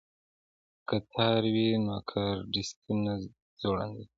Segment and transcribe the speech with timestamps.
[0.87, 3.13] که تار وي نو کارډستي نه
[3.61, 4.05] ځوړندیږي.